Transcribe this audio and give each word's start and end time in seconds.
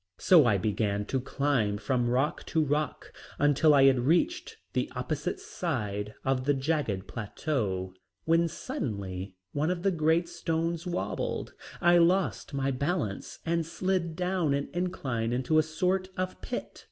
So 0.17 0.47
I 0.47 0.57
began 0.57 1.05
to 1.05 1.21
climb 1.21 1.77
from 1.77 2.09
rock 2.09 2.43
to 2.47 2.65
rock 2.65 3.13
until 3.37 3.75
I 3.75 3.83
had 3.83 3.99
reached 3.99 4.57
the 4.73 4.91
opposite 4.95 5.39
side 5.39 6.15
of 6.25 6.45
the 6.45 6.55
jagged 6.55 7.07
plateau, 7.07 7.93
when 8.25 8.47
suddenly 8.47 9.35
one 9.51 9.69
of 9.69 9.83
the 9.83 9.91
great 9.91 10.27
stones 10.27 10.87
wobbled, 10.87 11.53
I 11.81 11.99
lost 11.99 12.51
my 12.55 12.71
balance 12.71 13.37
and 13.45 13.63
slid 13.63 14.15
down 14.15 14.55
an 14.55 14.69
incline 14.73 15.31
into 15.33 15.59
a 15.59 15.61
sort 15.61 16.07
of 16.17 16.33
a 16.33 16.35
pit. 16.37 16.79